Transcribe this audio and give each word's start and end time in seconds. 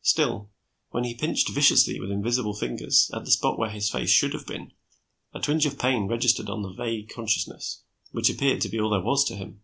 Still, 0.00 0.48
when 0.88 1.04
he 1.04 1.12
pinched 1.14 1.50
viciously 1.50 2.00
with 2.00 2.10
invisible 2.10 2.54
fingers 2.54 3.10
at 3.12 3.26
the 3.26 3.30
spot 3.30 3.58
where 3.58 3.68
his 3.68 3.90
face 3.90 4.08
should 4.08 4.32
have 4.32 4.46
been, 4.46 4.72
a 5.34 5.38
twinge 5.38 5.66
of 5.66 5.78
pain 5.78 6.06
registered 6.08 6.48
on 6.48 6.62
the 6.62 6.72
vague 6.72 7.10
consciousness 7.10 7.82
which 8.10 8.30
appeared 8.30 8.62
to 8.62 8.70
be 8.70 8.80
all 8.80 8.88
there 8.88 9.02
was 9.02 9.22
to 9.26 9.36
him. 9.36 9.62